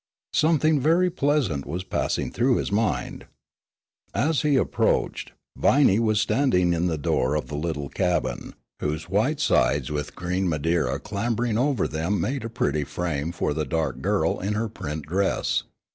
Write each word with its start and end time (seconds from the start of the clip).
Something 0.33 0.79
very 0.79 1.11
pleasant 1.11 1.63
was 1.67 1.83
passing 1.83 2.31
through 2.31 2.55
his 2.55 2.71
mind. 2.71 3.27
As 4.15 4.41
he 4.41 4.55
approached, 4.55 5.31
Viney 5.55 5.99
was 5.99 6.19
standing 6.19 6.73
in 6.73 6.87
the 6.87 6.97
door 6.97 7.35
of 7.35 7.49
the 7.49 7.55
little 7.55 7.87
cabin, 7.87 8.55
whose 8.79 9.09
white 9.09 9.39
sides 9.39 9.91
with 9.91 10.15
green 10.15 10.49
Madeira 10.49 10.99
clambering 10.99 11.59
over 11.59 11.87
them 11.87 12.19
made 12.19 12.43
a 12.43 12.49
pretty 12.49 12.83
frame 12.83 13.31
for 13.31 13.53
the 13.53 13.63
dark 13.63 14.01
girl 14.01 14.39
in 14.39 14.53
her 14.53 14.67
print 14.69 15.05
dress. 15.05 15.65